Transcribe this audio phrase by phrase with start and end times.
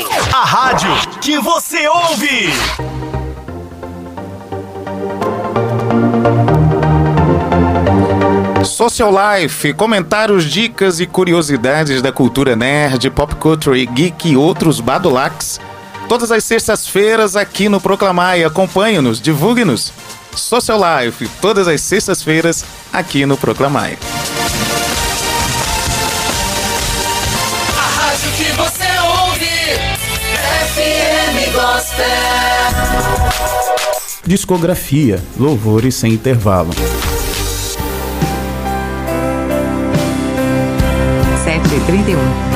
[0.00, 0.08] Show.
[0.32, 0.90] A rádio
[1.20, 2.52] que você ouve.
[8.64, 15.60] Social Life, comentários, dicas e curiosidades da cultura nerd, pop culture, geek e outros badulaques.
[16.08, 18.44] Todas as sextas-feiras aqui no Proclamai.
[18.44, 19.92] Acompanhe-nos, divulgue-nos.
[20.34, 23.98] Social Life, todas as sextas-feiras aqui no Proclamai.
[31.50, 32.04] Gospel.
[34.26, 36.70] Discografia, louvores sem intervalo.
[41.44, 42.47] sete trinta e um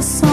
[0.00, 0.27] the.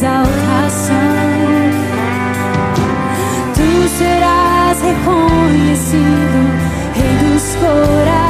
[0.00, 0.96] exaltação.
[3.54, 6.40] Tu serás reconhecido,
[6.94, 8.29] Rei dos corações.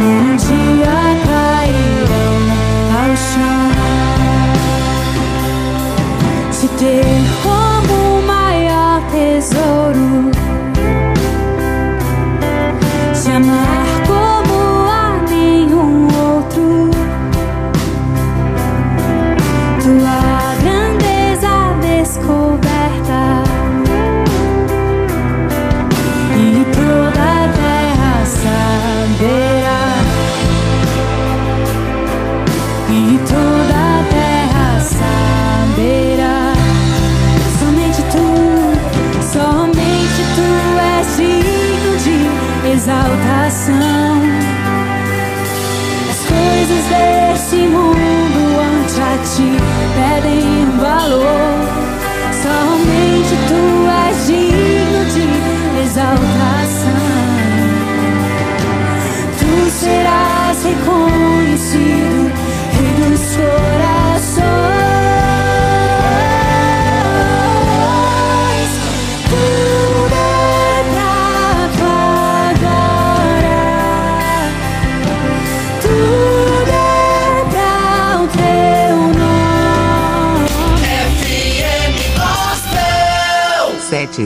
[0.00, 2.36] Um dia cairão
[3.00, 3.68] ao chão.
[6.52, 7.04] Se ter
[7.42, 10.30] como maior tesouro,
[13.12, 13.77] se amar.
[47.48, 48.07] 寂寞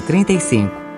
[0.00, 0.91] 2035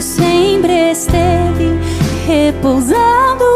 [0.00, 1.78] sempre esteve
[2.26, 3.47] repousando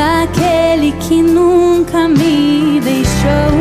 [0.00, 3.52] daquele que nunca me deixou.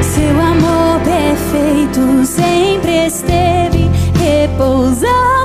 [0.00, 5.37] Seu amor perfeito sempre esteve repousando.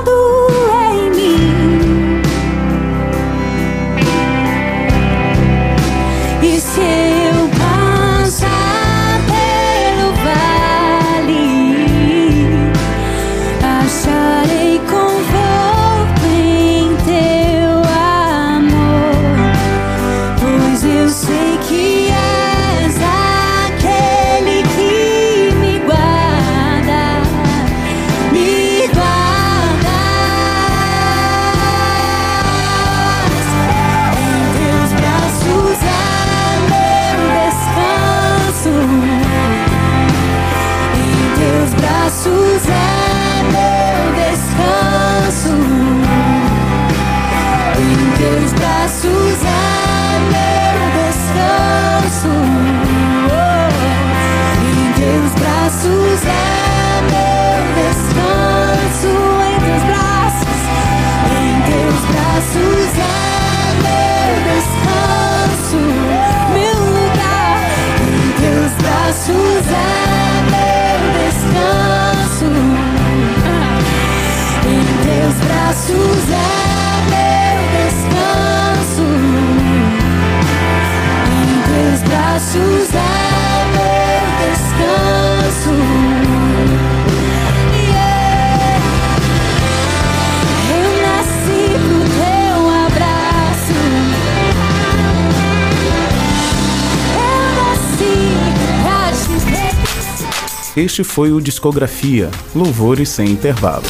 [100.76, 103.84] Este foi o Discografia, Louvores sem Intervalo.